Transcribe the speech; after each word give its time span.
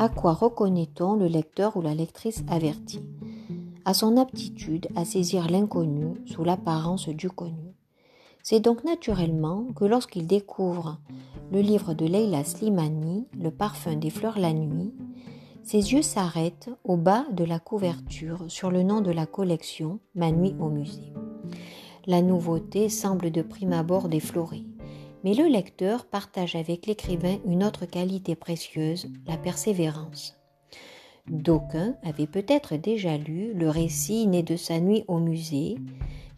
À 0.00 0.08
quoi 0.08 0.32
reconnaît-on 0.32 1.12
le 1.12 1.26
lecteur 1.26 1.76
ou 1.76 1.82
la 1.82 1.94
lectrice 1.94 2.42
averti 2.48 3.02
À 3.84 3.92
son 3.92 4.16
aptitude 4.16 4.88
à 4.96 5.04
saisir 5.04 5.50
l'inconnu 5.50 6.14
sous 6.24 6.42
l'apparence 6.42 7.10
du 7.10 7.28
connu. 7.28 7.74
C'est 8.42 8.60
donc 8.60 8.82
naturellement 8.82 9.66
que 9.76 9.84
lorsqu'il 9.84 10.26
découvre 10.26 10.98
le 11.52 11.60
livre 11.60 11.92
de 11.92 12.06
Leila 12.06 12.44
Slimani, 12.44 13.26
Le 13.38 13.50
parfum 13.50 13.94
des 13.96 14.08
fleurs 14.08 14.38
la 14.38 14.54
nuit, 14.54 14.94
ses 15.62 15.92
yeux 15.92 16.00
s'arrêtent 16.00 16.70
au 16.82 16.96
bas 16.96 17.26
de 17.32 17.44
la 17.44 17.58
couverture 17.58 18.46
sur 18.48 18.70
le 18.70 18.82
nom 18.82 19.02
de 19.02 19.10
la 19.10 19.26
collection 19.26 19.98
Ma 20.14 20.32
nuit 20.32 20.56
au 20.60 20.70
musée. 20.70 21.12
La 22.06 22.22
nouveauté 22.22 22.88
semble 22.88 23.30
de 23.30 23.42
prime 23.42 23.74
abord 23.74 24.08
déflorée, 24.08 24.64
mais 25.24 25.34
le 25.34 25.46
lecteur 25.46 26.06
partage 26.06 26.56
avec 26.56 26.86
l'écrivain 26.86 27.38
une 27.44 27.64
autre 27.64 27.86
qualité 27.86 28.34
précieuse, 28.34 29.08
la 29.26 29.36
persévérance. 29.36 30.36
D'aucuns 31.28 31.94
avaient 32.02 32.26
peut-être 32.26 32.76
déjà 32.76 33.16
lu 33.16 33.52
le 33.54 33.68
récit 33.68 34.26
né 34.26 34.42
de 34.42 34.56
sa 34.56 34.80
nuit 34.80 35.04
au 35.06 35.18
musée, 35.18 35.76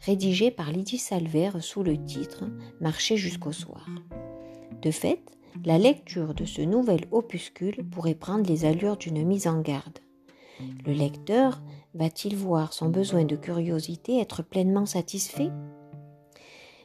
rédigé 0.01 0.51
par 0.51 0.73
Lydie 0.73 0.99
Salver 0.99 1.51
sous 1.61 1.83
le 1.83 1.97
titre 2.05 2.45
Marcher 2.81 3.17
jusqu'au 3.17 3.53
soir. 3.53 3.87
De 4.83 4.91
fait, 4.91 5.21
la 5.65 5.79
lecture 5.79 6.35
de 6.35 6.45
ce 6.45 6.61
nouvel 6.61 7.03
opuscule 7.13 7.89
pourrait 7.91 8.15
prendre 8.15 8.49
les 8.49 8.65
allures 8.65 8.97
d'une 8.97 9.25
mise 9.25 9.47
en 9.47 9.61
garde. 9.61 9.99
Le 10.85 10.93
lecteur 10.93 11.63
va-t-il 11.95 12.37
voir 12.37 12.73
son 12.73 12.89
besoin 12.89 13.25
de 13.25 13.37
curiosité 13.37 14.21
être 14.21 14.43
pleinement 14.43 14.87
satisfait? 14.87 15.51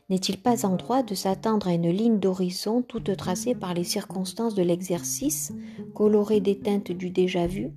N'est-il 0.10 0.38
pas 0.38 0.66
en 0.66 0.76
droit 0.78 1.04
de 1.04 1.16
s'attendre 1.16 1.68
à 1.68 1.74
une 1.74 1.90
ligne 1.90 2.20
d'horizon 2.20 2.82
toute 2.82 3.16
tracée 3.18 3.56
par 3.56 3.74
les 3.74 3.84
circonstances 3.84 4.56
de 4.56 4.64
l'exercice, 4.64 5.52
colorée 5.94 6.40
des 6.40 6.58
teintes 6.58 6.92
du 6.92 7.10
déjà 7.10 7.46
vu 7.46 7.72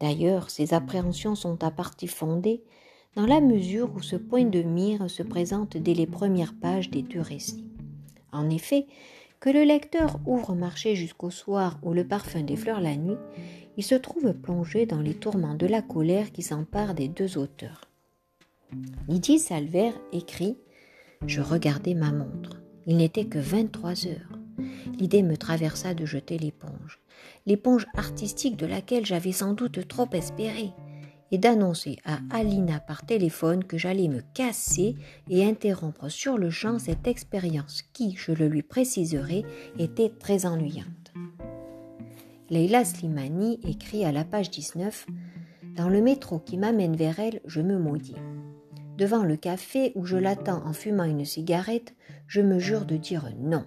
D'ailleurs, 0.00 0.50
ces 0.50 0.74
appréhensions 0.74 1.34
sont 1.34 1.62
à 1.64 1.70
partie 1.70 2.08
fondées 2.08 2.62
dans 3.16 3.26
la 3.26 3.40
mesure 3.40 3.90
où 3.94 4.00
ce 4.00 4.16
point 4.16 4.44
de 4.44 4.62
mire 4.62 5.10
se 5.10 5.22
présente 5.22 5.76
dès 5.76 5.94
les 5.94 6.06
premières 6.06 6.54
pages 6.54 6.90
des 6.90 7.02
deux 7.02 7.20
récits. 7.20 7.64
En 8.32 8.50
effet, 8.50 8.86
que 9.40 9.50
le 9.50 9.64
lecteur 9.64 10.20
ouvre 10.26 10.54
marché 10.54 10.94
jusqu'au 10.94 11.30
soir 11.30 11.78
ou 11.82 11.94
le 11.94 12.06
parfum 12.06 12.42
des 12.42 12.56
fleurs 12.56 12.80
la 12.80 12.96
nuit, 12.96 13.16
il 13.78 13.82
se 13.82 13.94
trouve 13.94 14.34
plongé 14.34 14.84
dans 14.84 15.00
les 15.00 15.14
tourments 15.14 15.54
de 15.54 15.66
la 15.66 15.80
colère 15.80 16.32
qui 16.32 16.42
s'empare 16.42 16.94
des 16.94 17.08
deux 17.08 17.38
auteurs. 17.38 17.86
Lydie 19.08 19.38
Salver 19.38 19.92
écrit 20.12 20.58
Je 21.26 21.40
regardais 21.40 21.94
ma 21.94 22.12
montre. 22.12 22.62
Il 22.86 22.96
n'était 22.96 23.26
que 23.26 23.38
23 23.38 24.06
heures. 24.06 24.38
L'idée 24.98 25.22
me 25.22 25.36
traversa 25.36 25.94
de 25.94 26.06
jeter 26.06 26.38
l'éponge. 26.38 26.98
L'éponge 27.46 27.86
artistique 27.94 28.56
de 28.56 28.66
laquelle 28.66 29.04
j'avais 29.04 29.32
sans 29.32 29.52
doute 29.52 29.86
trop 29.86 30.08
espéré 30.12 30.70
et 31.30 31.38
d'annoncer 31.38 31.98
à 32.04 32.18
Alina 32.30 32.80
par 32.80 33.04
téléphone 33.06 33.64
que 33.64 33.78
j'allais 33.78 34.08
me 34.08 34.22
casser 34.34 34.96
et 35.28 35.44
interrompre 35.44 36.08
sur 36.08 36.38
le 36.38 36.50
champ 36.50 36.78
cette 36.78 37.06
expérience 37.06 37.82
qui, 37.92 38.16
je 38.16 38.32
le 38.32 38.48
lui 38.48 38.62
préciserai, 38.62 39.44
était 39.78 40.10
très 40.10 40.46
ennuyante. 40.46 41.12
Leila 42.48 42.84
Slimani 42.84 43.60
écrit 43.62 44.04
à 44.04 44.10
la 44.10 44.24
page 44.24 44.50
19 44.50 45.06
Dans 45.76 45.88
le 45.88 46.00
métro 46.00 46.40
qui 46.40 46.56
m'amène 46.56 46.96
vers 46.96 47.20
elle, 47.20 47.40
je 47.46 47.60
me 47.60 47.78
maudis. 47.78 48.16
Devant 49.00 49.22
le 49.22 49.36
café 49.36 49.92
où 49.94 50.04
je 50.04 50.18
l'attends 50.18 50.62
en 50.66 50.74
fumant 50.74 51.04
une 51.04 51.24
cigarette, 51.24 51.94
je 52.26 52.42
me 52.42 52.58
jure 52.58 52.84
de 52.84 52.98
dire 52.98 53.32
non. 53.40 53.64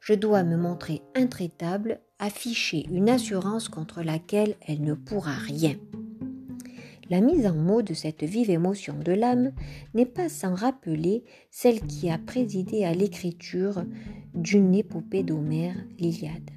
Je 0.00 0.14
dois 0.14 0.42
me 0.42 0.56
montrer 0.56 1.00
intraitable, 1.14 2.00
afficher 2.18 2.84
une 2.90 3.08
assurance 3.08 3.68
contre 3.68 4.02
laquelle 4.02 4.56
elle 4.66 4.82
ne 4.82 4.94
pourra 4.94 5.34
rien. 5.34 5.76
La 7.08 7.20
mise 7.20 7.46
en 7.46 7.54
mots 7.54 7.82
de 7.82 7.94
cette 7.94 8.24
vive 8.24 8.50
émotion 8.50 8.96
de 8.98 9.12
l'âme 9.12 9.52
n'est 9.94 10.06
pas 10.06 10.28
sans 10.28 10.56
rappeler 10.56 11.22
celle 11.52 11.80
qui 11.82 12.10
a 12.10 12.18
présidé 12.18 12.84
à 12.84 12.94
l'écriture 12.94 13.84
d'une 14.34 14.74
épopée 14.74 15.22
d'Homère, 15.22 15.76
l'Iliade, 16.00 16.50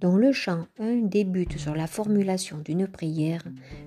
dont 0.00 0.14
le 0.14 0.30
chant 0.30 0.68
1 0.78 0.98
débute 0.98 1.58
sur 1.58 1.74
la 1.74 1.88
formulation 1.88 2.58
d'une 2.64 2.86
prière 2.86 3.42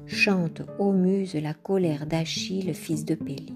Chante, 0.05 0.63
ô 0.79 0.91
muse, 0.91 1.35
la 1.35 1.53
colère 1.53 2.07
d'Achille, 2.07 2.73
fils 2.73 3.05
de 3.05 3.15
Pélée. 3.15 3.53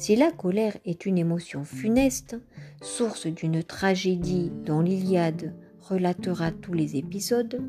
Si 0.00 0.16
la 0.16 0.32
colère 0.32 0.78
est 0.86 1.04
une 1.04 1.18
émotion 1.18 1.62
funeste, 1.62 2.38
source 2.80 3.26
d'une 3.26 3.62
tragédie 3.62 4.50
dont 4.64 4.80
l'Iliade 4.80 5.54
relatera 5.78 6.52
tous 6.52 6.72
les 6.72 6.96
épisodes, 6.96 7.60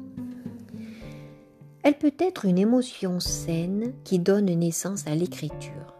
elle 1.84 1.98
peut 1.98 2.14
être 2.18 2.46
une 2.46 2.58
émotion 2.58 3.20
saine 3.20 3.92
qui 4.06 4.18
donne 4.18 4.46
naissance 4.46 5.06
à 5.08 5.14
l'écriture. 5.14 5.94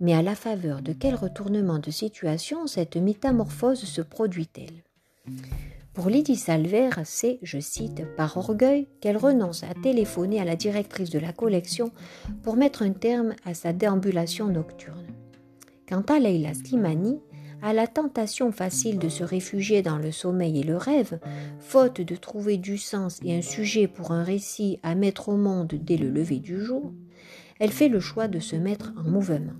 Mais 0.00 0.14
à 0.14 0.22
la 0.22 0.34
faveur 0.34 0.80
de 0.80 0.94
quel 0.94 1.14
retournement 1.14 1.78
de 1.78 1.90
situation 1.90 2.66
cette 2.66 2.96
métamorphose 2.96 3.80
se 3.80 4.00
produit-elle? 4.00 4.82
Pour 5.92 6.08
Lydie 6.08 6.36
Salver, 6.36 6.88
c'est, 7.04 7.38
je 7.42 7.60
cite, 7.60 8.06
par 8.16 8.38
orgueil 8.38 8.88
qu'elle 9.02 9.18
renonce 9.18 9.62
à 9.64 9.74
téléphoner 9.82 10.40
à 10.40 10.46
la 10.46 10.56
directrice 10.56 11.10
de 11.10 11.18
la 11.18 11.34
collection 11.34 11.92
pour 12.42 12.56
mettre 12.56 12.80
un 12.80 12.92
terme 12.92 13.34
à 13.44 13.52
sa 13.52 13.74
déambulation 13.74 14.46
nocturne. 14.46 15.09
Quant 15.90 16.02
à 16.02 16.20
Leila 16.20 16.54
Slimani, 16.54 17.18
à 17.62 17.72
la 17.72 17.88
tentation 17.88 18.52
facile 18.52 19.00
de 19.00 19.08
se 19.08 19.24
réfugier 19.24 19.82
dans 19.82 19.98
le 19.98 20.12
sommeil 20.12 20.60
et 20.60 20.62
le 20.62 20.76
rêve, 20.76 21.18
faute 21.58 22.00
de 22.00 22.14
trouver 22.14 22.58
du 22.58 22.78
sens 22.78 23.18
et 23.24 23.36
un 23.36 23.42
sujet 23.42 23.88
pour 23.88 24.12
un 24.12 24.22
récit 24.22 24.78
à 24.84 24.94
mettre 24.94 25.30
au 25.30 25.36
monde 25.36 25.74
dès 25.74 25.96
le 25.96 26.08
lever 26.08 26.38
du 26.38 26.64
jour, 26.64 26.92
elle 27.58 27.72
fait 27.72 27.88
le 27.88 27.98
choix 27.98 28.28
de 28.28 28.38
se 28.38 28.54
mettre 28.54 28.92
en 28.96 29.02
mouvement. 29.02 29.56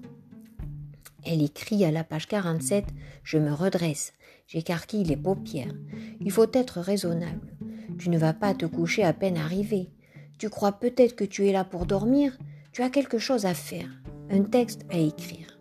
Elle 1.26 1.42
écrit 1.42 1.84
à 1.84 1.90
la 1.90 2.04
page 2.04 2.28
47 2.28 2.84
Je 3.24 3.38
me 3.38 3.52
redresse, 3.52 4.12
j'écarquille 4.46 5.02
les 5.02 5.16
paupières. 5.16 5.74
Il 6.20 6.30
faut 6.30 6.52
être 6.52 6.78
raisonnable. 6.78 7.56
Tu 7.98 8.08
ne 8.08 8.18
vas 8.18 8.34
pas 8.34 8.54
te 8.54 8.66
coucher 8.66 9.02
à 9.02 9.12
peine 9.12 9.36
arrivé. 9.36 9.90
Tu 10.38 10.48
crois 10.48 10.70
peut-être 10.70 11.16
que 11.16 11.24
tu 11.24 11.48
es 11.48 11.52
là 11.52 11.64
pour 11.64 11.86
dormir. 11.86 12.38
Tu 12.70 12.82
as 12.82 12.88
quelque 12.88 13.18
chose 13.18 13.46
à 13.46 13.52
faire, 13.52 13.88
un 14.30 14.44
texte 14.44 14.86
à 14.90 14.96
écrire. 14.96 15.59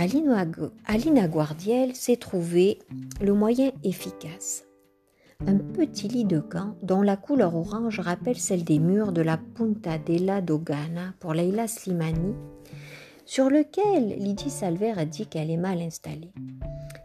Alina 0.00 1.26
Guardiel 1.26 1.96
s'est 1.96 2.18
trouvé 2.18 2.78
le 3.20 3.32
moyen 3.32 3.72
efficace. 3.82 4.64
Un 5.44 5.56
petit 5.58 6.06
lit 6.06 6.24
de 6.24 6.38
camp 6.38 6.76
dont 6.84 7.02
la 7.02 7.16
couleur 7.16 7.56
orange 7.56 7.98
rappelle 7.98 8.38
celle 8.38 8.62
des 8.62 8.78
murs 8.78 9.10
de 9.10 9.22
la 9.22 9.38
Punta 9.38 9.98
della 9.98 10.40
Dogana 10.40 11.14
pour 11.18 11.34
Leila 11.34 11.66
Slimani, 11.66 12.32
sur 13.26 13.50
lequel 13.50 14.16
Lydie 14.16 14.50
Salver 14.50 14.92
a 14.96 15.04
dit 15.04 15.26
qu'elle 15.26 15.50
est 15.50 15.56
mal 15.56 15.82
installée. 15.82 16.30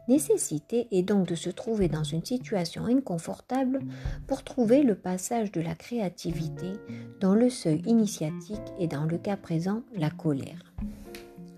Nécessité 0.08 0.88
est 0.92 1.02
donc 1.02 1.28
de 1.28 1.36
se 1.36 1.50
trouver 1.50 1.88
dans 1.88 2.03
une 2.03 2.24
situation 2.24 2.86
inconfortable 2.86 3.80
pour 4.28 4.44
trouver 4.44 4.84
le 4.84 4.94
passage 4.94 5.52
de 5.52 5.62
la 5.62 5.74
créativité 5.74 6.74
dans 7.20 7.34
le 7.34 7.50
seuil 7.50 7.82
initiatique 7.88 8.62
et 8.78 8.86
dans 8.86 9.06
le 9.06 9.18
cas 9.18 9.38
présent 9.38 9.82
la 9.96 10.12
colère. 10.12 10.74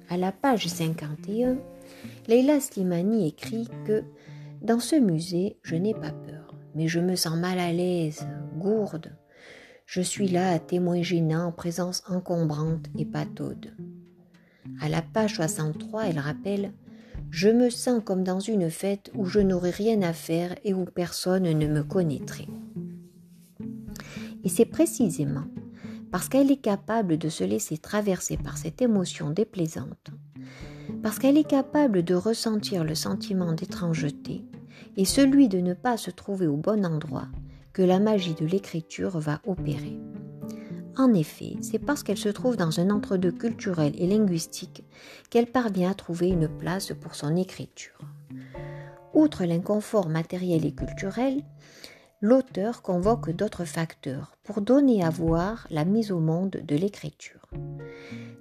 À 0.07 0.17
la 0.17 0.31
page 0.31 0.67
51, 0.67 1.57
Leila 2.27 2.59
Slimani 2.59 3.27
écrit 3.27 3.67
que 3.87 4.03
Dans 4.61 4.79
ce 4.79 4.95
musée, 4.95 5.57
je 5.63 5.75
n'ai 5.75 5.95
pas 5.95 6.11
peur, 6.11 6.53
mais 6.75 6.87
je 6.87 6.99
me 6.99 7.15
sens 7.15 7.35
mal 7.35 7.57
à 7.57 7.71
l'aise, 7.71 8.27
gourde. 8.59 9.15
Je 9.87 10.01
suis 10.01 10.27
là 10.27 10.51
à 10.51 10.59
témoin 10.59 11.01
gênant, 11.01 11.51
présence 11.51 12.03
encombrante 12.07 12.85
et 12.95 13.05
pataude. 13.05 13.73
À 14.79 14.89
la 14.89 15.01
page 15.01 15.35
63, 15.35 16.07
elle 16.07 16.19
rappelle 16.19 16.71
Je 17.31 17.49
me 17.49 17.71
sens 17.71 17.99
comme 18.05 18.23
dans 18.23 18.39
une 18.39 18.69
fête 18.69 19.11
où 19.15 19.25
je 19.25 19.39
n'aurai 19.39 19.71
rien 19.71 20.03
à 20.03 20.13
faire 20.13 20.55
et 20.63 20.75
où 20.75 20.85
personne 20.85 21.51
ne 21.51 21.67
me 21.67 21.83
connaîtrait. 21.83 22.47
Et 24.43 24.49
c'est 24.49 24.65
précisément 24.65 25.45
parce 26.15 26.29
qu'elle 26.29 26.49
est 26.49 26.61
capable 26.61 27.17
de 27.17 27.27
se 27.27 27.43
laisser 27.43 27.77
traverser 27.77 28.37
par 28.37 28.57
cette 28.57 28.81
émotion 28.81 29.31
déplaisante, 29.31 30.11
parce 31.03 31.19
qu'elle 31.19 31.37
est 31.37 31.43
capable 31.43 32.03
de 32.03 32.15
ressentir 32.15 32.85
le 32.85 32.95
sentiment 32.95 33.51
d'étrangeté 33.51 34.45
et 34.95 35.03
celui 35.03 35.49
de 35.49 35.59
ne 35.59 35.73
pas 35.73 35.97
se 35.97 36.11
trouver 36.11 36.47
au 36.47 36.55
bon 36.55 36.85
endroit 36.85 37.27
que 37.73 37.81
la 37.81 37.99
magie 37.99 38.33
de 38.33 38.45
l'écriture 38.45 39.19
va 39.19 39.41
opérer. 39.45 39.99
En 40.95 41.13
effet, 41.13 41.57
c'est 41.59 41.79
parce 41.79 42.01
qu'elle 42.01 42.15
se 42.15 42.29
trouve 42.29 42.55
dans 42.55 42.79
un 42.79 42.91
entre-deux 42.91 43.33
culturel 43.33 43.91
et 43.97 44.07
linguistique 44.07 44.85
qu'elle 45.29 45.47
parvient 45.47 45.91
à 45.91 45.95
trouver 45.95 46.29
une 46.29 46.47
place 46.47 46.93
pour 46.93 47.15
son 47.15 47.35
écriture. 47.35 47.99
Outre 49.13 49.43
l'inconfort 49.43 50.07
matériel 50.07 50.65
et 50.65 50.73
culturel, 50.73 51.43
l'auteur 52.25 52.81
convoque 52.81 53.29
d'autres 53.29 53.65
facteurs 53.65 54.35
pour 54.43 54.61
donner 54.61 55.03
à 55.03 55.11
voir 55.11 55.67
la 55.69 55.85
mise 55.85 56.11
au 56.11 56.19
monde 56.19 56.59
de 56.63 56.75
l'écriture. 56.75 57.47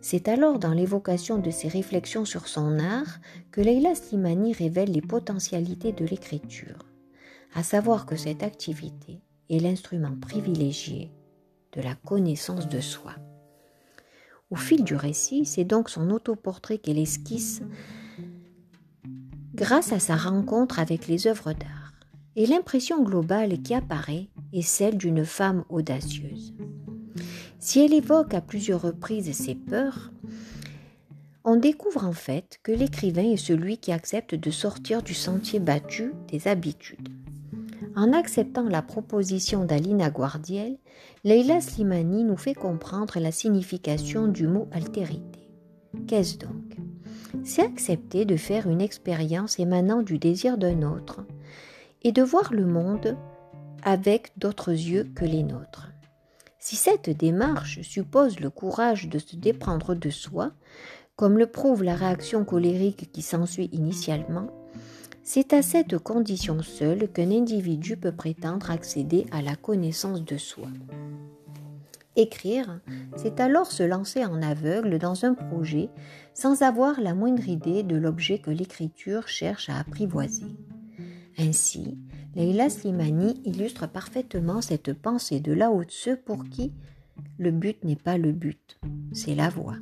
C'est 0.00 0.26
alors 0.28 0.58
dans 0.58 0.72
l'évocation 0.72 1.36
de 1.36 1.50
ses 1.50 1.68
réflexions 1.68 2.24
sur 2.24 2.48
son 2.48 2.78
art 2.78 3.18
que 3.50 3.60
Leila 3.60 3.94
Slimani 3.94 4.54
révèle 4.54 4.90
les 4.90 5.02
potentialités 5.02 5.92
de 5.92 6.06
l'écriture, 6.06 6.78
à 7.54 7.62
savoir 7.62 8.06
que 8.06 8.16
cette 8.16 8.42
activité, 8.42 9.20
est 9.50 9.58
l'instrument 9.58 10.16
privilégié 10.18 11.12
de 11.72 11.82
la 11.82 11.94
connaissance 11.94 12.70
de 12.70 12.80
soi. 12.80 13.12
Au 14.50 14.56
fil 14.56 14.82
du 14.84 14.94
récit, 14.94 15.44
c'est 15.44 15.64
donc 15.64 15.90
son 15.90 16.08
autoportrait 16.08 16.78
qu'elle 16.78 16.98
esquisse 16.98 17.60
grâce 19.54 19.92
à 19.92 19.98
sa 19.98 20.16
rencontre 20.16 20.78
avec 20.78 21.06
les 21.06 21.26
œuvres 21.26 21.52
d'art. 21.52 21.83
Et 22.36 22.46
l'impression 22.46 23.02
globale 23.02 23.62
qui 23.62 23.74
apparaît 23.74 24.28
est 24.52 24.62
celle 24.62 24.98
d'une 24.98 25.24
femme 25.24 25.64
audacieuse. 25.68 26.54
Si 27.60 27.80
elle 27.80 27.94
évoque 27.94 28.34
à 28.34 28.40
plusieurs 28.40 28.82
reprises 28.82 29.32
ses 29.32 29.54
peurs, 29.54 30.10
on 31.44 31.56
découvre 31.56 32.04
en 32.04 32.12
fait 32.12 32.58
que 32.62 32.72
l'écrivain 32.72 33.30
est 33.30 33.36
celui 33.36 33.78
qui 33.78 33.92
accepte 33.92 34.34
de 34.34 34.50
sortir 34.50 35.02
du 35.02 35.14
sentier 35.14 35.60
battu 35.60 36.12
des 36.28 36.48
habitudes. 36.48 37.08
En 37.96 38.12
acceptant 38.12 38.64
la 38.68 38.82
proposition 38.82 39.64
d'Alina 39.64 40.10
Guardiel, 40.10 40.78
Leila 41.22 41.60
Slimani 41.60 42.24
nous 42.24 42.36
fait 42.36 42.54
comprendre 42.54 43.20
la 43.20 43.30
signification 43.30 44.26
du 44.26 44.48
mot 44.48 44.68
altérité. 44.72 45.50
Qu'est-ce 46.08 46.38
donc? 46.38 46.76
C'est 47.44 47.62
accepter 47.62 48.24
de 48.24 48.36
faire 48.36 48.68
une 48.68 48.80
expérience 48.80 49.58
émanant 49.58 50.02
du 50.02 50.18
désir 50.18 50.58
d'un 50.58 50.82
autre 50.82 51.20
et 52.04 52.12
de 52.12 52.22
voir 52.22 52.52
le 52.52 52.66
monde 52.66 53.16
avec 53.82 54.32
d'autres 54.36 54.72
yeux 54.72 55.10
que 55.14 55.24
les 55.24 55.42
nôtres. 55.42 55.90
Si 56.58 56.76
cette 56.76 57.10
démarche 57.10 57.82
suppose 57.82 58.40
le 58.40 58.48
courage 58.48 59.08
de 59.08 59.18
se 59.18 59.36
déprendre 59.36 59.94
de 59.94 60.10
soi, 60.10 60.52
comme 61.16 61.38
le 61.38 61.46
prouve 61.46 61.82
la 61.82 61.94
réaction 61.94 62.44
colérique 62.44 63.12
qui 63.12 63.22
s'ensuit 63.22 63.68
initialement, 63.72 64.50
c'est 65.22 65.52
à 65.52 65.62
cette 65.62 65.98
condition 65.98 66.62
seule 66.62 67.08
qu'un 67.08 67.30
individu 67.30 67.96
peut 67.96 68.12
prétendre 68.12 68.70
accéder 68.70 69.26
à 69.30 69.42
la 69.42 69.56
connaissance 69.56 70.24
de 70.24 70.36
soi. 70.36 70.68
Écrire, 72.16 72.80
c'est 73.16 73.40
alors 73.40 73.72
se 73.72 73.82
lancer 73.82 74.24
en 74.24 74.40
aveugle 74.40 74.98
dans 74.98 75.24
un 75.24 75.34
projet 75.34 75.88
sans 76.32 76.62
avoir 76.62 77.00
la 77.00 77.14
moindre 77.14 77.48
idée 77.48 77.82
de 77.82 77.96
l'objet 77.96 78.38
que 78.38 78.50
l'écriture 78.50 79.28
cherche 79.28 79.68
à 79.68 79.78
apprivoiser. 79.78 80.46
Ainsi, 81.38 81.98
Leila 82.34 82.70
Slimani 82.70 83.40
illustre 83.44 83.88
parfaitement 83.88 84.60
cette 84.60 84.92
pensée 84.92 85.40
de 85.40 85.52
Lao 85.52 85.82
Tse 85.82 86.10
pour 86.24 86.48
qui 86.48 86.72
le 87.38 87.50
but 87.50 87.82
n'est 87.84 87.96
pas 87.96 88.18
le 88.18 88.32
but, 88.32 88.78
c'est 89.12 89.34
la 89.34 89.48
voie. 89.48 89.76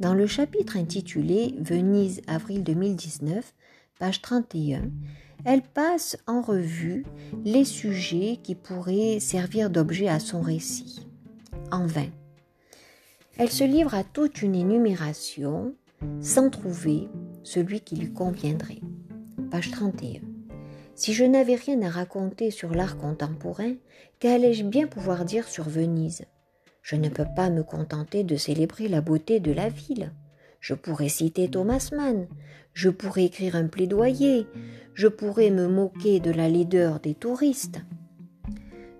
Dans 0.00 0.14
le 0.14 0.26
chapitre 0.26 0.76
intitulé 0.76 1.54
Venise 1.58 2.20
avril 2.26 2.62
2019, 2.62 3.54
page 3.98 4.22
31, 4.22 4.90
elle 5.44 5.62
passe 5.62 6.16
en 6.26 6.40
revue 6.40 7.04
les 7.44 7.64
sujets 7.64 8.38
qui 8.42 8.54
pourraient 8.54 9.18
servir 9.20 9.70
d'objet 9.70 10.08
à 10.08 10.20
son 10.20 10.40
récit. 10.40 11.06
En 11.70 11.86
vain. 11.86 12.08
Elle 13.36 13.50
se 13.50 13.64
livre 13.64 13.94
à 13.94 14.04
toute 14.04 14.42
une 14.42 14.54
énumération 14.54 15.74
sans 16.20 16.50
trouver 16.50 17.08
celui 17.42 17.80
qui 17.80 17.96
lui 17.96 18.12
conviendrait. 18.12 18.80
Page 19.50 19.70
31. 19.70 20.27
Si 20.98 21.14
je 21.14 21.24
n'avais 21.24 21.54
rien 21.54 21.80
à 21.82 21.90
raconter 21.90 22.50
sur 22.50 22.74
l'art 22.74 22.98
contemporain, 22.98 23.74
qu'allais-je 24.18 24.64
bien 24.64 24.88
pouvoir 24.88 25.24
dire 25.24 25.46
sur 25.46 25.68
Venise? 25.68 26.24
Je 26.82 26.96
ne 26.96 27.08
peux 27.08 27.24
pas 27.36 27.50
me 27.50 27.62
contenter 27.62 28.24
de 28.24 28.34
célébrer 28.34 28.88
la 28.88 29.00
beauté 29.00 29.38
de 29.38 29.52
la 29.52 29.68
ville. 29.68 30.12
Je 30.58 30.74
pourrais 30.74 31.08
citer 31.08 31.48
Thomas 31.48 31.90
Mann, 31.96 32.26
je 32.72 32.90
pourrais 32.90 33.26
écrire 33.26 33.54
un 33.54 33.68
plaidoyer, 33.68 34.48
je 34.92 35.06
pourrais 35.06 35.50
me 35.50 35.68
moquer 35.68 36.18
de 36.18 36.32
la 36.32 36.48
laideur 36.48 36.98
des 36.98 37.14
touristes. 37.14 37.80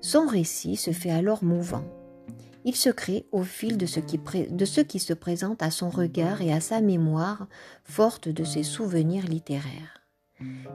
Son 0.00 0.28
récit 0.28 0.76
se 0.76 0.92
fait 0.92 1.10
alors 1.10 1.42
mouvant. 1.42 1.84
Il 2.64 2.76
se 2.76 2.90
crée 2.90 3.26
au 3.32 3.42
fil 3.42 3.76
de 3.76 3.86
ce, 3.86 3.98
qui 3.98 4.20
de 4.48 4.64
ce 4.64 4.80
qui 4.80 5.00
se 5.00 5.14
présente 5.14 5.64
à 5.64 5.72
son 5.72 5.90
regard 5.90 6.42
et 6.42 6.52
à 6.52 6.60
sa 6.60 6.80
mémoire, 6.80 7.48
forte 7.82 8.28
de 8.28 8.44
ses 8.44 8.62
souvenirs 8.62 9.26
littéraires. 9.26 9.97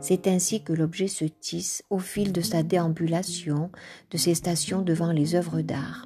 C'est 0.01 0.27
ainsi 0.27 0.63
que 0.63 0.73
l'objet 0.73 1.07
se 1.07 1.25
tisse 1.25 1.83
au 1.89 1.99
fil 1.99 2.33
de 2.33 2.41
sa 2.41 2.63
déambulation, 2.63 3.71
de 4.11 4.17
ses 4.17 4.35
stations 4.35 4.81
devant 4.81 5.11
les 5.11 5.35
œuvres 5.35 5.61
d'art. 5.61 6.05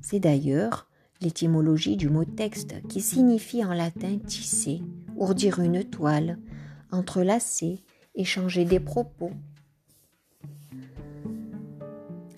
C'est 0.00 0.20
d'ailleurs 0.20 0.88
l'étymologie 1.20 1.96
du 1.96 2.08
mot 2.08 2.24
texte 2.24 2.74
qui 2.88 3.00
signifie 3.00 3.64
en 3.64 3.74
latin 3.74 4.18
tisser, 4.18 4.82
ourdir 5.16 5.60
une 5.60 5.84
toile, 5.84 6.38
entrelacer, 6.90 7.80
échanger 8.14 8.64
des 8.64 8.80
propos. 8.80 9.30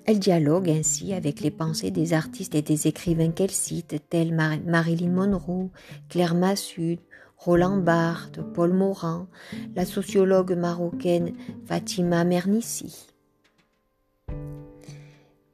Elle 0.05 0.19
dialogue 0.19 0.69
ainsi 0.69 1.15
avec 1.15 1.41
les 1.41 1.53
pensées 1.53 1.93
des 1.93 2.13
artistes 2.13 2.55
et 2.55 2.63
des 2.63 2.89
écrivains 2.89 3.31
qu'elle 3.31 3.53
cite, 3.53 3.95
tels 4.11 4.35
Marilyn 4.35 5.11
Monroe, 5.11 5.71
Claire 6.09 6.35
Massud, 6.35 6.99
Roland 7.45 7.79
Barthes, 7.79 8.39
Paul 8.55 8.73
Morand, 8.73 9.27
la 9.75 9.85
sociologue 9.85 10.53
marocaine 10.53 11.33
Fatima 11.67 12.23
Mernissi. 12.23 13.09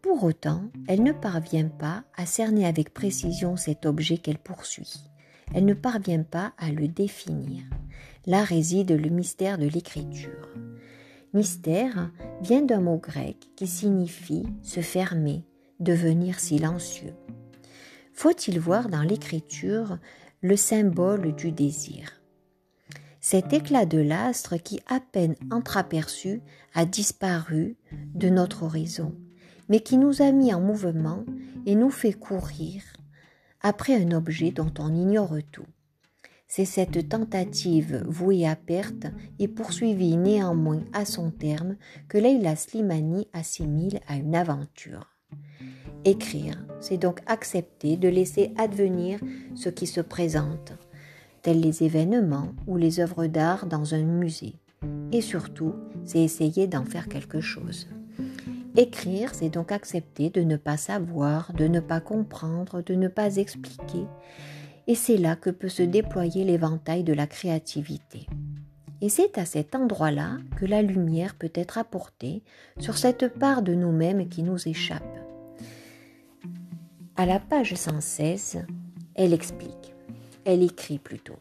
Pour 0.03 0.23
autant, 0.23 0.65
elle 0.87 1.03
ne 1.03 1.13
parvient 1.13 1.69
pas 1.69 2.05
à 2.15 2.27
cerner 2.27 2.67
avec 2.67 2.93
précision 2.93 3.57
cet 3.57 3.87
objet 3.87 4.19
qu'elle 4.19 4.37
poursuit. 4.37 5.01
Elle 5.55 5.65
ne 5.65 5.73
parvient 5.73 6.25
pas 6.25 6.53
à 6.59 6.71
le 6.71 6.89
définir. 6.89 7.63
Là 8.27 8.45
réside 8.45 8.91
le 8.91 9.09
mystère 9.09 9.57
de 9.57 9.67
l'écriture. 9.67 10.51
Mystère 11.33 12.11
vient 12.43 12.61
d'un 12.61 12.83
mot 12.83 12.99
grec 12.99 13.49
qui 13.57 13.67
signifie 13.67 14.45
se 14.63 14.81
fermer, 14.81 15.43
devenir 15.81 16.39
silencieux. 16.39 17.15
Faut-il 18.13 18.61
voir 18.61 18.91
dans 18.91 19.03
l'écriture 19.03 19.97
le 20.41 20.57
symbole 20.57 21.35
du 21.35 21.53
désir 21.53 22.21
Cet 23.21 23.53
éclat 23.53 23.87
de 23.87 23.99
l'astre 23.99 24.57
qui, 24.57 24.81
à 24.87 25.01
peine 25.01 25.35
entreaperçu, 25.51 26.41
a 26.75 26.85
disparu 26.85 27.77
de 28.15 28.29
notre 28.29 28.63
horizon 28.63 29.15
mais 29.69 29.81
qui 29.81 29.97
nous 29.97 30.23
a 30.23 30.33
mis 30.33 30.53
en 30.53 30.61
mouvement 30.61 31.25
et 31.67 31.75
nous 31.75 31.91
fait 31.91 32.13
courir 32.13 32.83
après 33.61 33.95
un 33.95 34.13
objet 34.13 34.51
dont 34.51 34.73
on 34.79 34.95
ignore 34.95 35.37
tout. 35.53 35.67
C'est 36.47 36.65
cette 36.65 37.09
tentative 37.09 38.03
vouée 38.07 38.47
à 38.47 38.57
perte 38.57 39.07
et 39.39 39.49
poursuivie 39.49 40.17
néanmoins 40.17 40.83
à 40.95 41.05
son 41.05 41.31
terme 41.31 41.77
que 42.09 42.17
Leila 42.17 42.57
Slimani 42.57 43.29
assimile 43.35 44.01
à 44.07 44.17
une 44.17 44.35
aventure. 44.35 45.18
Écrire, 46.05 46.55
c'est 46.81 46.97
donc 46.97 47.21
accepter 47.27 47.97
de 47.97 48.09
laisser 48.09 48.53
advenir 48.57 49.21
ce 49.55 49.69
qui 49.69 49.87
se 49.87 50.01
présente, 50.01 50.73
tels 51.43 51.61
les 51.61 51.83
événements 51.83 52.53
ou 52.67 52.77
les 52.77 53.01
œuvres 53.01 53.27
d'art 53.27 53.67
dans 53.67 53.95
un 53.95 54.03
musée. 54.03 54.55
Et 55.13 55.21
surtout, 55.21 55.75
c'est 56.05 56.23
essayer 56.23 56.67
d'en 56.67 56.85
faire 56.85 57.09
quelque 57.09 57.41
chose. 57.41 57.89
Écrire, 58.77 59.35
c'est 59.35 59.49
donc 59.49 59.73
accepter 59.73 60.31
de 60.31 60.43
ne 60.43 60.57
pas 60.57 60.77
savoir, 60.77 61.53
de 61.53 61.67
ne 61.67 61.81
pas 61.81 62.01
comprendre, 62.01 62.81
de 62.83 62.95
ne 62.95 63.09
pas 63.09 63.37
expliquer. 63.37 64.07
Et 64.87 64.95
c'est 64.95 65.17
là 65.17 65.35
que 65.35 65.51
peut 65.51 65.69
se 65.69 65.83
déployer 65.83 66.45
l'éventail 66.45 67.03
de 67.03 67.13
la 67.13 67.27
créativité. 67.27 68.27
Et 69.01 69.09
c'est 69.09 69.37
à 69.37 69.45
cet 69.45 69.75
endroit-là 69.75 70.39
que 70.57 70.65
la 70.65 70.83
lumière 70.83 71.35
peut 71.35 71.53
être 71.55 71.79
apportée 71.79 72.43
sur 72.79 72.97
cette 72.99 73.39
part 73.39 73.63
de 73.63 73.75
nous-mêmes 73.75 74.29
qui 74.29 74.43
nous 74.43 74.69
échappe. 74.69 75.28
À 77.21 77.27
la 77.27 77.41
page 77.41 77.75
116, 77.75 78.65
elle 79.17 79.33
explique, 79.33 79.93
elle 80.45 80.63
écrit 80.63 81.01
plutôt. 81.01 81.41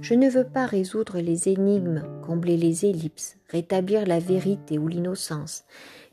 Je 0.00 0.14
ne 0.14 0.28
veux 0.28 0.42
pas 0.42 0.66
résoudre 0.66 1.20
les 1.20 1.48
énigmes, 1.48 2.02
combler 2.26 2.56
les 2.56 2.86
ellipses, 2.86 3.36
rétablir 3.48 4.04
la 4.04 4.18
vérité 4.18 4.78
ou 4.78 4.88
l'innocence, 4.88 5.62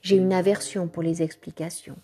j'ai 0.03 0.15
une 0.15 0.31
aversion 0.31 0.87
pour 0.87 1.01
les 1.01 1.23
explications. 1.23 1.97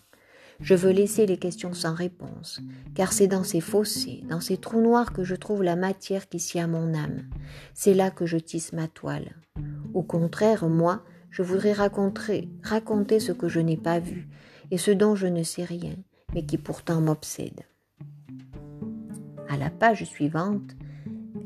Je 0.58 0.74
veux 0.74 0.90
laisser 0.90 1.26
les 1.26 1.36
questions 1.36 1.74
sans 1.74 1.94
réponse, 1.94 2.60
car 2.96 3.12
c'est 3.12 3.28
dans 3.28 3.44
ces 3.44 3.60
fossés, 3.60 4.24
dans 4.28 4.40
ces 4.40 4.56
trous 4.56 4.80
noirs 4.80 5.12
que 5.12 5.22
je 5.22 5.36
trouve 5.36 5.62
la 5.62 5.76
matière 5.76 6.28
qui 6.28 6.40
sied 6.40 6.60
à 6.60 6.66
mon 6.66 6.92
âme. 6.92 7.22
C'est 7.72 7.94
là 7.94 8.10
que 8.10 8.26
je 8.26 8.38
tisse 8.38 8.72
ma 8.72 8.88
toile. 8.88 9.36
Au 9.94 10.02
contraire, 10.02 10.68
moi, 10.68 11.04
je 11.30 11.44
voudrais 11.44 11.72
raconter, 11.72 12.48
raconter 12.64 13.20
ce 13.20 13.30
que 13.30 13.46
je 13.46 13.60
n'ai 13.60 13.76
pas 13.76 14.00
vu, 14.00 14.26
et 14.72 14.76
ce 14.76 14.90
dont 14.90 15.14
je 15.14 15.28
ne 15.28 15.44
sais 15.44 15.62
rien, 15.62 15.94
mais 16.36 16.42
qui 16.42 16.58
pourtant 16.58 17.00
m'obsède. 17.00 17.62
À 19.48 19.56
la 19.56 19.70
page 19.70 20.04
suivante, 20.04 20.76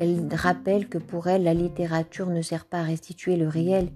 elle 0.01 0.27
rappelle 0.35 0.89
que 0.89 0.99
pour 0.99 1.29
elle, 1.29 1.45
la 1.45 1.55
littérature 1.55 2.29
ne 2.29 2.43
sert 2.43 2.65
pas 2.65 2.81
à 2.81 2.83
restituer 2.83 3.37
le 3.37 3.47
réel, 3.47 3.91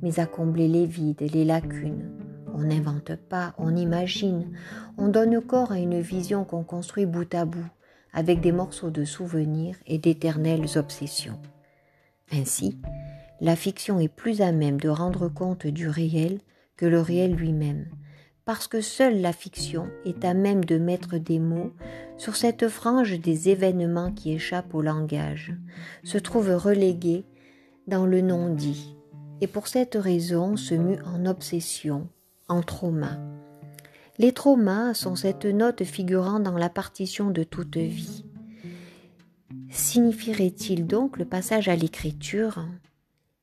mais 0.00 0.18
à 0.20 0.26
combler 0.26 0.66
les 0.66 0.86
vides 0.86 1.20
et 1.20 1.28
les 1.28 1.44
lacunes. 1.44 2.10
On 2.54 2.62
n'invente 2.62 3.14
pas, 3.16 3.54
on 3.58 3.76
imagine, 3.76 4.50
on 4.96 5.08
donne 5.08 5.38
corps 5.42 5.72
à 5.72 5.78
une 5.78 6.00
vision 6.00 6.44
qu'on 6.44 6.64
construit 6.64 7.04
bout 7.04 7.32
à 7.34 7.44
bout, 7.44 7.68
avec 8.14 8.40
des 8.40 8.52
morceaux 8.52 8.90
de 8.90 9.04
souvenirs 9.04 9.76
et 9.86 9.98
d'éternelles 9.98 10.78
obsessions. 10.78 11.38
Ainsi, 12.32 12.78
La 13.40 13.54
fiction 13.54 14.00
est 14.00 14.08
plus 14.08 14.40
à 14.40 14.50
même 14.50 14.80
de 14.80 14.88
rendre 14.88 15.28
compte 15.28 15.66
du 15.66 15.88
réel 15.88 16.40
que 16.76 16.86
le 16.86 17.00
réel 17.00 17.34
lui-même, 17.34 17.86
parce 18.48 18.66
que 18.66 18.80
seule 18.80 19.20
la 19.20 19.34
fiction 19.34 19.90
est 20.06 20.24
à 20.24 20.32
même 20.32 20.64
de 20.64 20.78
mettre 20.78 21.18
des 21.18 21.38
mots 21.38 21.74
sur 22.16 22.34
cette 22.34 22.68
frange 22.68 23.20
des 23.20 23.50
événements 23.50 24.10
qui 24.10 24.32
échappent 24.32 24.74
au 24.74 24.80
langage, 24.80 25.52
se 26.02 26.16
trouve 26.16 26.48
reléguée 26.54 27.26
dans 27.88 28.06
le 28.06 28.22
non-dit, 28.22 28.96
et 29.42 29.48
pour 29.48 29.68
cette 29.68 29.96
raison 29.96 30.56
se 30.56 30.72
mue 30.72 30.96
en 31.04 31.26
obsession, 31.26 32.08
en 32.48 32.62
trauma. 32.62 33.18
Les 34.16 34.32
traumas 34.32 34.94
sont 34.94 35.14
cette 35.14 35.44
note 35.44 35.84
figurant 35.84 36.40
dans 36.40 36.56
la 36.56 36.70
partition 36.70 37.30
de 37.30 37.44
toute 37.44 37.76
vie. 37.76 38.24
Signifierait-il 39.68 40.86
donc 40.86 41.18
le 41.18 41.26
passage 41.26 41.68
à 41.68 41.76
l'écriture? 41.76 42.66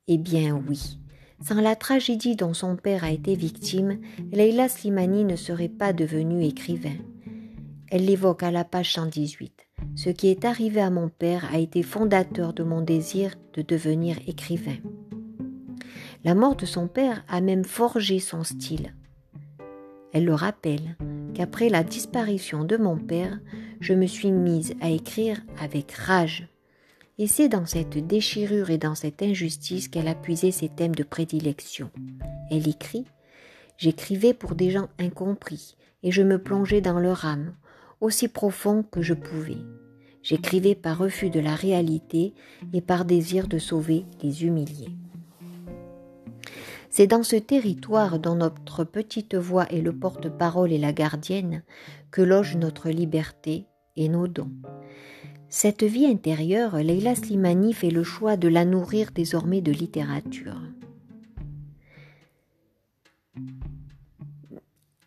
Eh 0.08 0.18
bien 0.18 0.60
oui. 0.68 0.98
Sans 1.42 1.62
la 1.62 1.76
tragédie 1.76 2.36
dont 2.36 2.54
son 2.54 2.76
père 2.76 3.04
a 3.04 3.12
été 3.12 3.36
victime, 3.36 4.00
Leila 4.32 4.70
Slimani 4.70 5.24
ne 5.26 5.36
serait 5.36 5.70
pas 5.70 5.94
devenue 5.94 6.44
écrivain. 6.44 6.96
Elle 7.90 8.06
l'évoque 8.06 8.44
à 8.44 8.52
la 8.52 8.64
page 8.64 8.94
118. 8.94 9.68
Ce 9.96 10.10
qui 10.10 10.28
est 10.28 10.46
arrivé 10.46 10.82
à 10.82 10.90
mon 10.90 11.10
père 11.10 11.48
a 11.54 11.60
été 11.60 11.84
fondateur 11.84 12.54
de 12.54 12.64
mon 12.64 12.82
désir 12.82 13.36
de 13.54 13.62
devenir 13.62 14.18
écrivain. 14.28 14.78
La 16.24 16.36
mort 16.36 16.56
de 16.56 16.66
son 16.66 16.88
père 16.88 17.24
a 17.28 17.42
même 17.42 17.66
forgé 17.66 18.20
son 18.20 18.44
style. 18.44 18.96
Elle 20.12 20.26
le 20.26 20.34
rappelle 20.34 20.96
qu'après 21.34 21.70
la 21.70 21.84
disparition 21.84 22.64
de 22.64 22.78
mon 22.78 22.98
père, 22.98 23.40
je 23.80 23.94
me 23.94 24.08
suis 24.08 24.32
mise 24.32 24.74
à 24.82 24.90
écrire 24.90 25.42
avec 25.62 25.92
rage. 25.92 26.48
Et 27.18 27.28
c'est 27.28 27.48
dans 27.48 27.66
cette 27.66 27.98
déchirure 28.06 28.70
et 28.70 28.78
dans 28.78 28.96
cette 28.96 29.22
injustice 29.22 29.88
qu'elle 29.88 30.10
a 30.10 30.16
puisé 30.16 30.52
ses 30.52 30.68
thèmes 30.68 30.96
de 30.96 31.04
prédilection. 31.04 31.90
Elle 32.52 32.68
écrit 32.68 33.06
J'écrivais 33.78 34.34
pour 34.34 34.56
des 34.56 34.72
gens 34.72 34.90
incompris, 35.00 35.76
et 36.04 36.12
je 36.12 36.24
me 36.24 36.42
plongeais 36.42 36.82
dans 36.82 37.00
leur 37.00 37.26
âme, 37.26 37.56
aussi 38.02 38.28
profond 38.28 38.84
que 38.84 39.02
je 39.02 39.14
pouvais. 39.14 39.58
J'écrivais 40.24 40.76
par 40.76 40.98
refus 40.98 41.30
de 41.30 41.40
la 41.40 41.56
réalité 41.56 42.34
et 42.74 42.82
par 42.82 43.06
désir 43.06 43.48
de 43.48 43.60
sauver 43.60 44.06
les 44.22 44.44
humiliés. 44.44 44.92
C'est 46.90 47.08
dans 47.08 47.24
ce 47.24 47.36
territoire 47.36 48.20
dont 48.20 48.36
notre 48.36 48.84
petite 48.84 49.36
voix 49.36 49.66
est 49.72 49.82
le 49.82 49.94
porte-parole 49.94 50.72
et 50.72 50.78
la 50.78 50.94
gardienne 50.94 51.64
que 52.12 52.22
loge 52.22 52.56
notre 52.56 52.90
liberté 52.90 53.68
et 53.96 54.10
nos 54.10 54.28
dons. 54.28 54.52
Cette 55.50 55.84
vie 55.84 56.06
intérieure, 56.06 56.78
Leila 56.78 57.16
Slimani 57.16 57.74
fait 57.74 57.92
le 57.92 58.04
choix 58.04 58.38
de 58.38 58.48
la 58.48 58.66
nourrir 58.66 59.12
désormais 59.14 59.62
de 59.62 59.72
littérature. 59.72 60.60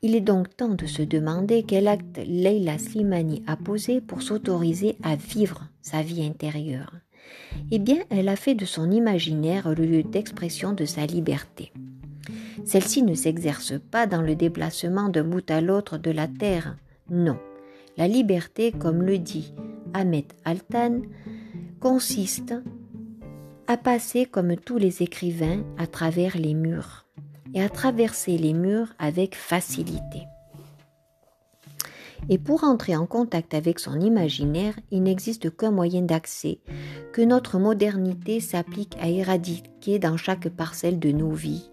Il 0.00 0.14
est 0.14 0.21
donc 0.21 0.57
temps 0.57 0.75
de 0.75 0.87
se 0.87 1.02
demander 1.02 1.64
quel 1.64 1.88
acte 1.88 2.21
Leila 2.25 2.78
Slimani 2.78 3.42
a 3.47 3.57
posé 3.57 4.00
pour 4.00 4.23
s'autoriser 4.23 4.97
à 5.02 5.16
vivre 5.16 5.68
sa 5.83 6.02
vie 6.02 6.25
intérieure 6.25 6.92
eh 7.71 7.78
bien, 7.78 7.99
elle 8.11 8.28
a 8.28 8.37
fait 8.37 8.54
de 8.54 8.64
son 8.64 8.90
imaginaire 8.90 9.75
le 9.75 9.85
lieu 9.85 10.02
d'expression 10.02 10.73
de 10.73 10.85
sa 10.85 11.07
liberté. 11.07 11.73
Celle-ci 12.64 13.02
ne 13.02 13.14
s'exerce 13.14 13.75
pas 13.90 14.07
dans 14.07 14.23
le 14.23 14.35
déplacement 14.35 15.09
d'un 15.09 15.25
bout 15.25 15.49
à 15.50 15.61
l'autre 15.61 15.99
de 15.99 16.11
la 16.11 16.28
terre, 16.28 16.76
non. 17.11 17.38
La 17.99 18.07
liberté, 18.07 18.71
comme 18.71 19.02
le 19.02 19.19
dit 19.19 19.52
Ahmed 19.93 20.26
Altan, 20.45 21.02
consiste 21.81 22.55
à 23.67 23.76
passer 23.76 24.25
comme 24.25 24.57
tous 24.57 24.78
les 24.78 25.02
écrivains 25.02 25.64
à 25.78 25.88
travers 25.88 26.37
les 26.37 26.55
murs 26.55 27.07
et 27.55 27.61
à 27.61 27.69
traverser 27.69 28.38
les 28.38 28.52
murs 28.52 28.95
avec 29.00 29.35
facilité. 29.35 30.23
Et 32.28 32.38
pour 32.38 32.62
entrer 32.62 32.95
en 32.95 33.07
contact 33.07 33.52
avec 33.52 33.81
son 33.81 33.99
imaginaire, 34.00 34.78
il 34.93 35.02
n'existe 35.02 35.57
qu'un 35.57 35.73
moyen 35.73 36.02
d'accès 36.02 36.61
que 37.12 37.23
notre 37.23 37.59
modernité 37.59 38.38
s'applique 38.38 38.97
à 39.00 39.09
éradiquer 39.09 39.99
dans 39.99 40.17
chaque 40.17 40.49
parcelle 40.50 41.00
de 41.00 41.11
nos 41.11 41.33
vies, 41.33 41.69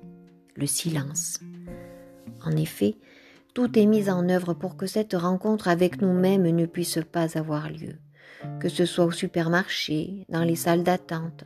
le 0.55 0.65
silence. 0.65 1.39
En 2.43 2.51
effet, 2.51 2.95
tout 3.55 3.79
est 3.79 3.85
mis 3.85 4.09
en 4.09 4.27
œuvre 4.27 4.53
pour 4.53 4.75
que 4.75 4.85
cette 4.85 5.13
rencontre 5.13 5.69
avec 5.69 6.01
nous-mêmes 6.01 6.43
ne 6.43 6.65
puisse 6.65 6.99
pas 7.09 7.37
avoir 7.37 7.69
lieu, 7.71 7.95
que 8.59 8.67
ce 8.67 8.85
soit 8.85 9.05
au 9.05 9.11
supermarché, 9.11 10.25
dans 10.27 10.43
les 10.43 10.57
salles 10.57 10.83
d'attente, 10.83 11.45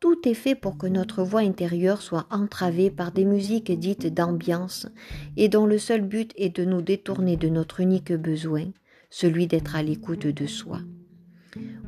tout 0.00 0.26
est 0.26 0.34
fait 0.34 0.54
pour 0.54 0.78
que 0.78 0.86
notre 0.86 1.22
voix 1.22 1.40
intérieure 1.40 2.00
soit 2.00 2.26
entravée 2.30 2.90
par 2.90 3.12
des 3.12 3.26
musiques 3.26 3.70
dites 3.78 4.06
d'ambiance 4.06 4.88
et 5.36 5.50
dont 5.50 5.66
le 5.66 5.76
seul 5.76 6.00
but 6.00 6.32
est 6.36 6.56
de 6.56 6.64
nous 6.64 6.80
détourner 6.80 7.36
de 7.36 7.48
notre 7.48 7.80
unique 7.80 8.12
besoin, 8.12 8.64
celui 9.10 9.46
d'être 9.46 9.76
à 9.76 9.82
l'écoute 9.82 10.26
de 10.26 10.46
soi. 10.46 10.80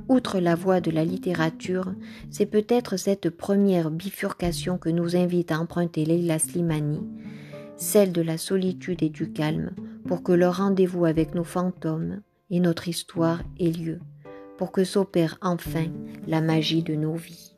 Outre 0.08 0.38
la 0.38 0.54
voie 0.54 0.82
de 0.82 0.90
la 0.90 1.04
littérature, 1.04 1.94
c'est 2.30 2.46
peut-être 2.46 2.98
cette 2.98 3.30
première 3.30 3.90
bifurcation 3.90 4.76
que 4.76 4.90
nous 4.90 5.16
invite 5.16 5.50
à 5.50 5.60
emprunter 5.60 6.04
Leila 6.04 6.38
Slimani, 6.38 7.00
celle 7.80 8.12
de 8.12 8.20
la 8.20 8.36
solitude 8.36 9.02
et 9.02 9.08
du 9.08 9.32
calme, 9.32 9.70
pour 10.06 10.22
que 10.22 10.32
le 10.32 10.48
rendez-vous 10.48 11.06
avec 11.06 11.34
nos 11.34 11.44
fantômes 11.44 12.20
et 12.50 12.60
notre 12.60 12.88
histoire 12.88 13.42
ait 13.58 13.72
lieu, 13.72 14.00
pour 14.58 14.70
que 14.70 14.84
s'opère 14.84 15.38
enfin 15.40 15.86
la 16.26 16.42
magie 16.42 16.82
de 16.82 16.94
nos 16.94 17.14
vies. 17.14 17.56